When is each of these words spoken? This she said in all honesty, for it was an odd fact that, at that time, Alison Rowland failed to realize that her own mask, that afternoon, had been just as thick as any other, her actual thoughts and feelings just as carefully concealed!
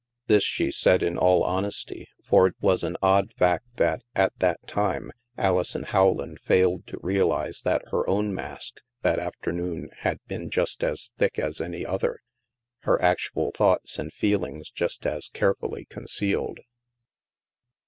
This 0.25 0.43
she 0.43 0.71
said 0.71 1.03
in 1.03 1.15
all 1.15 1.43
honesty, 1.43 2.07
for 2.23 2.47
it 2.47 2.55
was 2.59 2.81
an 2.81 2.97
odd 3.03 3.31
fact 3.37 3.65
that, 3.75 4.01
at 4.15 4.33
that 4.39 4.59
time, 4.65 5.11
Alison 5.37 5.85
Rowland 5.93 6.39
failed 6.39 6.87
to 6.87 6.97
realize 7.03 7.61
that 7.65 7.83
her 7.91 8.09
own 8.09 8.33
mask, 8.33 8.79
that 9.03 9.19
afternoon, 9.19 9.91
had 9.99 10.19
been 10.27 10.49
just 10.49 10.83
as 10.83 11.11
thick 11.19 11.37
as 11.37 11.61
any 11.61 11.85
other, 11.85 12.17
her 12.79 12.99
actual 12.99 13.51
thoughts 13.51 13.99
and 13.99 14.11
feelings 14.11 14.71
just 14.71 15.05
as 15.05 15.29
carefully 15.29 15.85
concealed! 15.85 16.61